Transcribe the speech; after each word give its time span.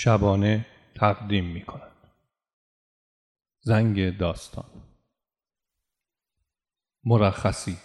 شبانه 0.00 0.66
تقدیم 0.94 1.44
می 1.44 1.62
کند. 1.62 1.96
زنگ 3.60 4.18
داستان 4.18 4.64
مرخصی 7.04 7.76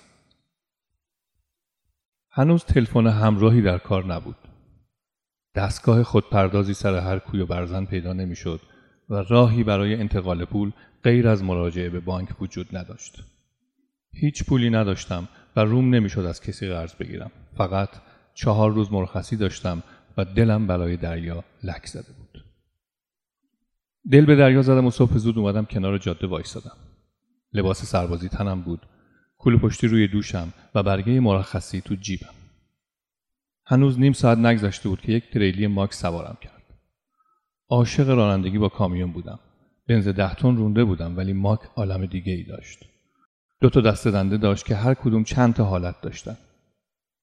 هنوز 2.30 2.66
تلفن 2.66 3.08
همراهی 3.08 3.62
در 3.62 3.78
کار 3.78 4.06
نبود. 4.06 4.36
دستگاه 5.56 6.04
خودپردازی 6.04 6.74
سر 6.74 7.00
هر 7.00 7.20
کوی 7.20 7.40
و 7.40 7.46
برزن 7.46 7.86
پیدا 7.86 8.14
نمی‌شد 8.14 8.62
و 9.10 9.16
راهی 9.16 9.64
برای 9.64 9.96
انتقال 9.96 10.46
پول 10.46 10.72
غیر 11.04 11.28
از 11.28 11.44
مراجعه 11.44 11.90
به 11.90 12.00
بانک 12.00 12.42
وجود 12.42 12.78
نداشت. 12.78 13.24
هیچ 14.12 14.44
پولی 14.46 14.70
نداشتم 14.70 15.30
و 15.56 15.60
روم 15.60 15.96
نمی‌شد 15.96 16.22
از 16.22 16.42
کسی 16.42 16.68
قرض 16.68 16.96
بگیرم. 16.96 17.32
فقط 17.58 17.90
چهار 18.34 18.72
روز 18.72 18.92
مرخصی 18.92 19.38
داشتم 19.38 19.84
و 20.18 20.26
دلم 20.26 20.68
برای 20.68 20.98
دریا 20.98 21.44
لک 21.64 21.86
زده 21.86 22.14
بود. 22.18 22.46
دل 24.12 24.26
به 24.26 24.36
دریا 24.36 24.62
زدم 24.62 24.86
و 24.86 24.92
صبح 24.92 25.18
زود 25.18 25.38
اومدم 25.38 25.66
کنار 25.66 25.98
جاده 25.98 26.28
وایسادم. 26.28 26.78
لباس 27.54 27.86
سربازی 27.86 28.30
تنم 28.30 28.62
بود. 28.62 28.82
کل 29.38 29.58
پشتی 29.58 29.88
روی 29.88 30.08
دوشم 30.08 30.54
و 30.76 30.84
برگه 30.84 31.20
مرخصی 31.20 31.82
تو 31.82 31.96
جیبم. 31.96 32.34
هنوز 33.66 34.00
نیم 34.00 34.14
ساعت 34.14 34.38
نگذشته 34.38 34.90
بود 34.90 35.02
که 35.02 35.12
یک 35.12 35.32
تریلی 35.32 35.68
ماکس 35.68 36.02
سوارم 36.02 36.38
کرد. 36.42 36.64
عاشق 37.70 38.10
رانندگی 38.10 38.58
با 38.58 38.70
کامیون 38.70 39.12
بودم. 39.12 39.40
بنز 39.88 40.08
ده 40.08 40.36
تن 40.36 40.56
رونده 40.56 40.84
بودم 40.84 41.18
ولی 41.18 41.34
ماک 41.34 41.60
عالم 41.76 42.06
دیگه 42.06 42.34
ای 42.34 42.44
داشت. 42.44 42.86
دو 43.62 43.70
تا 43.70 43.82
دسته 43.82 44.12
دنده 44.12 44.38
داشت 44.38 44.66
که 44.66 44.76
هر 44.76 44.94
کدوم 44.94 45.24
چند 45.24 45.54
تا 45.54 45.64
حالت 45.64 46.02
داشتن. 46.02 46.38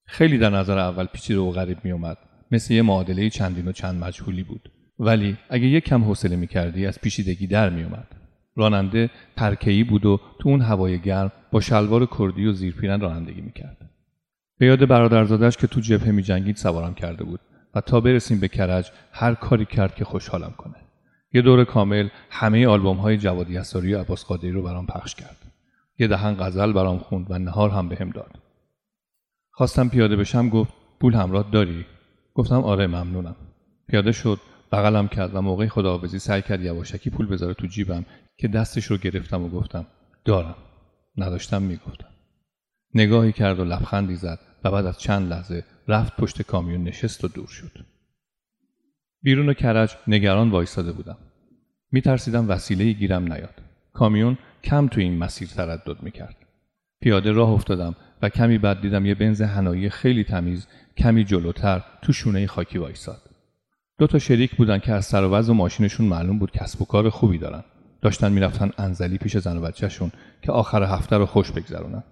خیلی 0.07 0.38
در 0.38 0.51
نظر 0.51 0.79
اول 0.79 1.07
پیچیده 1.07 1.41
و 1.41 1.51
غریب 1.51 1.84
می 1.84 1.93
اومد. 1.93 2.18
مثل 2.50 2.74
یه 2.74 2.82
معادله 2.82 3.30
چندین 3.30 3.68
و 3.68 3.72
چند 3.72 4.04
مجهولی 4.04 4.42
بود. 4.42 4.70
ولی 4.98 5.36
اگه 5.48 5.66
یک 5.66 5.84
کم 5.84 6.04
حوصله 6.04 6.36
می 6.36 6.46
کردی 6.46 6.86
از 6.86 7.00
پیچیدگی 7.00 7.46
در 7.46 7.70
می 7.70 7.82
اومد. 7.82 8.07
راننده 8.57 9.10
ترکهی 9.37 9.84
بود 9.84 10.07
و 10.07 10.20
تو 10.40 10.48
اون 10.48 10.60
هوای 10.62 10.98
گرم 10.98 11.32
با 11.52 11.60
شلوار 11.60 12.07
کردی 12.18 12.46
و 12.46 12.52
زیرپیرن 12.52 13.01
رانندگی 13.01 13.40
می‌کرد. 13.40 13.90
به 14.59 14.66
یاد 14.66 14.88
برادرزادش 14.88 15.57
که 15.57 15.66
تو 15.66 15.80
جبهه 15.80 16.10
می 16.10 16.23
جنگید 16.23 16.57
سوارم 16.57 16.95
کرده 16.95 17.24
بود 17.24 17.40
و 17.74 17.80
تا 17.80 18.01
برسیم 18.01 18.40
به 18.40 18.48
کرج 18.48 18.90
هر 19.12 19.35
کاری 19.35 19.64
کرد 19.64 19.95
که 19.95 20.04
خوشحالم 20.04 20.54
کنه. 20.59 20.76
یه 21.32 21.42
دور 21.42 21.64
کامل 21.64 22.09
همه 22.30 22.66
آلبوم 22.66 22.96
های 22.96 23.16
جوادی 23.16 23.59
اساری 23.59 23.95
و 23.95 24.01
عباس 24.01 24.24
قادری 24.24 24.51
رو 24.51 24.62
برام 24.62 24.87
پخش 24.87 25.14
کرد. 25.14 25.37
یه 25.98 26.07
دهن 26.07 26.35
غزل 26.35 26.73
برام 26.73 26.98
خوند 26.98 27.26
و 27.30 27.38
نهار 27.38 27.70
هم 27.70 27.88
بهم 27.88 28.10
داد. 28.10 28.38
خواستم 29.51 29.88
پیاده 29.88 30.16
بشم 30.16 30.48
گفت 30.48 30.73
پول 31.01 31.14
همراه 31.14 31.51
داری؟ 31.52 31.87
گفتم 32.34 32.60
آره 32.64 32.86
ممنونم. 32.86 33.36
پیاده 33.88 34.12
شد 34.12 34.40
بغلم 34.73 35.09
کرد 35.09 35.34
و 35.34 35.40
موقع 35.40 35.66
خداحافظی 35.66 36.18
سعی 36.18 36.42
کرد 36.42 36.60
یواشکی 36.60 37.10
پول 37.10 37.26
بذاره 37.26 37.54
تو 37.54 37.66
جیبم 37.66 38.06
که 38.38 38.48
دستش 38.48 38.84
رو 38.84 38.96
گرفتم 38.96 39.42
و 39.42 39.48
گفتم 39.48 39.86
دارم. 40.24 40.54
نداشتم 41.16 41.62
می‌گفتم. 41.62 42.08
نگاهی 42.95 43.32
کرد 43.32 43.60
و 43.60 43.64
لبخندی 43.64 44.16
زد 44.16 44.38
و 44.64 44.70
بعد 44.70 44.86
از 44.86 44.98
چند 44.98 45.30
لحظه 45.30 45.64
رفت 45.88 46.16
پشت 46.16 46.42
کامیون 46.42 46.84
نشست 46.84 47.24
و 47.24 47.28
دور 47.28 47.46
شد. 47.46 47.84
بیرون 49.23 49.54
کرج 49.54 49.96
نگران 50.06 50.51
وایستاده 50.51 50.92
بودم. 50.92 51.16
میترسیدم 51.92 52.48
وسیله 52.48 52.92
گیرم 52.92 53.32
نیاد. 53.32 53.54
کامیون 53.92 54.38
کم 54.64 54.88
تو 54.88 55.01
این 55.01 55.18
مسیر 55.18 55.48
تردد 55.48 56.02
می‌کرد. 56.02 56.36
پیاده 57.01 57.32
راه 57.32 57.51
افتادم 57.51 57.96
و 58.23 58.29
کمی 58.29 58.59
بعد 58.59 58.80
دیدم 58.80 59.07
یه 59.07 59.15
بنز 59.15 59.43
هنایی 59.43 59.90
خیلی 59.90 60.24
تمیز 60.24 60.66
کمی 60.96 61.24
جلوتر 61.24 61.82
تو 62.02 62.13
شونه 62.13 62.46
خاکی 62.46 62.79
وایساد. 62.79 63.23
دو 63.99 64.06
تا 64.06 64.19
شریک 64.19 64.56
بودن 64.56 64.78
که 64.78 64.93
از 64.93 65.04
سر 65.04 65.25
و 65.25 65.54
ماشینشون 65.54 66.06
معلوم 66.06 66.38
بود 66.38 66.50
کسب 66.50 66.82
و 66.82 66.84
کار 66.84 67.10
خوبی 67.10 67.38
دارن. 67.38 67.65
داشتن 68.03 68.32
می‌رفتن 68.32 68.71
انزلی 68.78 69.19
پیش 69.19 69.37
زن 69.37 69.56
و 69.56 69.60
بچهشون 69.60 70.12
که 70.43 70.53
آخر 70.53 70.82
هفته 70.82 71.16
رو 71.16 71.26
خوش 71.26 71.53
بگذرونن. 71.53 72.03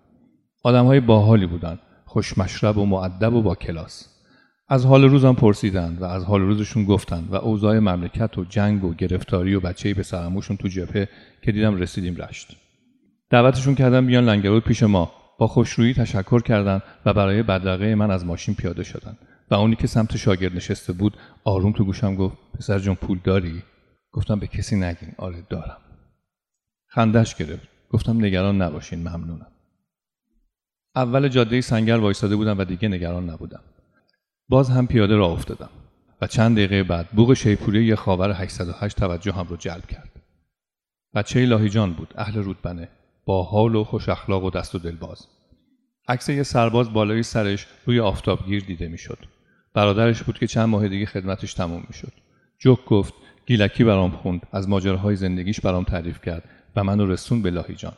آدمهای 0.63 1.01
باحالی 1.01 1.47
بودن، 1.47 1.79
خوشمشرب 2.05 2.79
و 2.79 2.87
معدب 2.87 3.35
و 3.35 3.43
با 3.43 3.55
کلاس. 3.55 4.09
از 4.69 4.87
حال 4.87 5.05
روزم 5.05 5.33
پرسیدند 5.33 6.03
و 6.03 6.05
از 6.05 6.25
حال 6.25 6.41
روزشون 6.41 6.85
گفتند 6.85 7.29
و 7.31 7.35
اوضاع 7.35 7.79
مملکت 7.79 8.39
و 8.39 8.45
جنگ 8.45 8.85
و 8.85 8.95
گرفتاری 8.95 9.55
و 9.55 9.61
بچه‌ای 9.61 9.95
به 9.95 10.03
سرموشون 10.03 10.57
تو 10.57 10.69
جبهه 10.69 11.09
که 11.43 11.53
دیدم 11.53 11.77
رسیدیم 11.77 12.17
رشت. 12.17 12.57
دعوتشون 13.31 13.75
کردم 13.75 14.07
بیان 14.07 14.25
لنگرود 14.25 14.65
پیش 14.65 14.83
ما 14.83 15.13
با 15.39 15.47
خوشرویی 15.47 15.95
تشکر 15.95 16.43
کردند 16.43 16.83
و 17.05 17.13
برای 17.13 17.43
بدرقه 17.43 17.95
من 17.95 18.11
از 18.11 18.27
ماشین 18.27 18.55
پیاده 18.55 18.85
شدند 18.85 19.19
و 19.51 19.55
اونی 19.55 19.77
که 19.77 19.87
سمت 19.87 20.17
شاگرد 20.17 20.57
نشسته 20.57 20.93
بود 20.93 21.17
آروم 21.45 21.73
تو 21.73 21.85
گوشم 21.85 22.15
گفت 22.15 22.37
پسر 22.59 22.79
جون 22.79 22.95
پول 22.95 23.21
داری؟ 23.25 23.63
گفتم 24.13 24.39
به 24.39 24.47
کسی 24.47 24.77
نگین 24.77 25.13
آره 25.19 25.43
دارم. 25.51 25.81
خندش 26.87 27.35
گرفت. 27.35 27.69
گفتم 27.91 28.25
نگران 28.25 28.63
نباشین 28.63 28.99
ممنونم. 28.99 29.47
اول 30.97 31.29
جاده 31.29 31.61
سنگر 31.61 31.97
وایستاده 31.97 32.37
بودم 32.37 32.59
و 32.59 32.65
دیگه 32.65 32.89
نگران 32.89 33.31
نبودم. 33.31 33.61
باز 34.49 34.71
هم 34.71 34.87
پیاده 34.87 35.17
راه 35.17 35.33
افتادم 35.33 35.71
و 36.21 36.27
چند 36.27 36.57
دقیقه 36.57 36.83
بعد 36.83 37.09
بوغ 37.09 37.35
شیپوری 37.35 37.85
یه 37.85 37.97
خاور 37.97 38.33
808 38.33 38.97
توجه 38.97 39.33
هم 39.33 39.47
رو 39.47 39.57
جلب 39.57 39.87
کرد. 39.87 40.11
بچه 41.15 41.47
لاهیجان 41.47 41.93
بود 41.93 42.15
اهل 42.17 42.43
رودبنه. 42.43 42.89
با 43.29 43.43
حال 43.43 43.75
و 43.75 43.85
خوش 43.85 44.09
اخلاق 44.09 44.45
و 44.45 44.51
دست 44.51 44.75
و 44.75 44.79
دلباز. 44.79 45.27
عکس 46.09 46.29
یه 46.29 46.43
سرباز 46.43 46.93
بالای 46.93 47.23
سرش 47.23 47.67
روی 47.87 48.01
آفتابگیر 48.01 48.65
دیده 48.65 48.89
می‌شد. 48.89 49.19
برادرش 49.75 50.23
بود 50.23 50.39
که 50.39 50.47
چند 50.47 50.69
ماه 50.69 50.89
دیگه 50.89 51.07
خدمتش 51.07 51.55
تموم 51.55 51.85
می‌شد. 51.89 52.13
جوک 52.59 52.85
گفت 52.85 53.15
گیلکی 53.47 53.85
برام 53.85 54.11
خوند 54.11 54.47
از 54.53 54.69
ماجراهای 54.69 55.17
زندگیش 55.17 55.61
برام 55.61 55.85
تعریف 55.85 56.21
کرد 56.23 56.45
و 56.77 56.85
منو 56.85 57.07
رسون 57.07 57.43
به 57.43 57.51
لاهیجان 57.51 57.93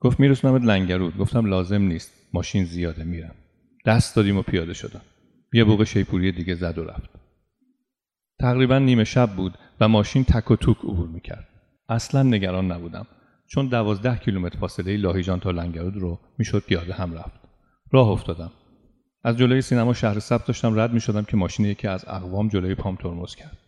گفت 0.00 0.20
میرسونمت 0.20 0.62
لنگرود. 0.62 1.16
گفتم 1.16 1.46
لازم 1.46 1.82
نیست 1.82 2.12
ماشین 2.32 2.64
زیاده 2.64 3.04
میرم. 3.04 3.34
دست 3.86 4.16
دادیم 4.16 4.36
و 4.36 4.42
پیاده 4.42 4.74
شدم. 4.74 5.02
یه 5.52 5.64
بوق 5.64 5.84
شیپوری 5.84 6.32
دیگه 6.32 6.54
زد 6.54 6.78
و 6.78 6.84
رفت. 6.84 7.10
تقریبا 8.40 8.78
نیمه 8.78 9.04
شب 9.04 9.30
بود 9.36 9.58
و 9.80 9.88
ماشین 9.88 10.24
تک 10.24 10.50
و 10.50 10.56
توک 10.56 10.78
عبور 10.78 11.08
می‌کرد. 11.08 11.48
اصلا 11.88 12.22
نگران 12.22 12.72
نبودم. 12.72 13.06
چون 13.46 13.68
دوازده 13.68 14.16
کیلومتر 14.16 14.58
فاصله 14.58 14.96
لاهیجان 14.96 15.40
تا 15.40 15.50
لنگرود 15.50 15.96
رو 15.96 16.18
می‌شد 16.38 16.62
پیاده 16.66 16.94
هم 16.94 17.14
رفت. 17.14 17.40
راه 17.92 18.08
افتادم. 18.08 18.50
از 19.24 19.38
جلوی 19.38 19.62
سینما 19.62 19.94
شهر 19.94 20.18
سبت 20.18 20.46
داشتم 20.46 20.80
رد 20.80 20.92
می‌شدم 20.92 21.24
که 21.24 21.36
ماشین 21.36 21.66
یکی 21.66 21.88
از 21.88 22.04
اقوام 22.08 22.48
جلوی 22.48 22.74
پام 22.74 22.96
ترمز 22.96 23.34
کرد. 23.34 23.58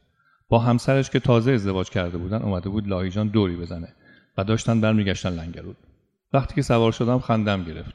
با 0.49 0.59
همسرش 0.59 1.11
که 1.11 1.21
تازه 1.21 1.53
ازدواج 1.53 1.91
کرده 1.91 2.19
بودن 2.19 2.43
اومده 2.43 2.69
بود 2.69 2.89
لاهیجان 2.89 3.29
دوری 3.29 3.57
بزنه 3.57 3.89
و 4.39 4.45
داشتن 4.45 4.81
برمیگشتن 4.81 5.31
لنگرود. 5.31 5.77
وقتی 6.33 6.55
که 6.55 6.63
سوار 6.63 6.93
شدم 6.93 7.19
خندم 7.19 7.65
گرفت. 7.65 7.95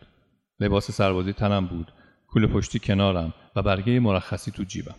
لباس 0.59 0.91
سربازی 0.91 1.33
تنم 1.33 1.67
بود 1.67 1.91
کوله 2.27 2.47
پشتی 2.47 2.79
کنارم 2.79 3.33
و 3.55 3.61
برگه 3.61 3.99
مرخصی 3.99 4.51
تو 4.51 4.63
جیبم. 4.63 4.95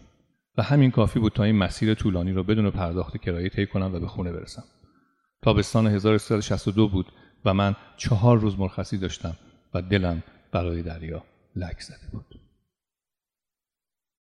و 0.58 0.62
همین 0.62 0.90
کافی 0.90 1.18
بود 1.18 1.32
تا 1.32 1.44
این 1.44 1.56
مسیر 1.56 1.94
طولانی 1.94 2.32
رو 2.32 2.44
بدون 2.44 2.70
پرداخت 2.70 3.16
کرایه 3.16 3.48
طی 3.48 3.66
کنم 3.66 3.94
و 3.94 3.98
به 4.00 4.06
خونه 4.06 4.32
برسم. 4.32 4.64
تابستان 5.42 5.86
1362 5.86 6.88
بود 6.88 7.12
و 7.44 7.54
من 7.54 7.76
چهار 7.96 8.38
روز 8.38 8.58
مرخصی 8.58 8.98
داشتم 8.98 9.36
و 9.74 9.82
دلم 9.82 10.22
برای 10.52 10.82
دریا 10.82 11.22
لک 11.56 11.80
زده 11.80 12.06
بود. 12.12 12.41